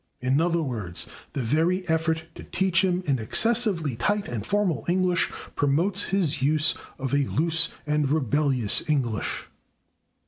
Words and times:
In 0.19 0.41
other 0.41 0.63
words, 0.63 1.05
the 1.33 1.43
very 1.43 1.87
effort 1.87 2.25
to 2.33 2.43
teach 2.43 2.83
him 2.83 3.03
an 3.05 3.19
excessively 3.19 3.95
tight 3.95 4.27
and 4.27 4.43
formal 4.43 4.83
English 4.89 5.29
promotes 5.55 6.05
his 6.05 6.41
use 6.41 6.73
of 6.97 7.13
a 7.13 7.25
loose 7.27 7.69
and 7.85 8.09
rebellious 8.09 8.81
English. 8.89 9.45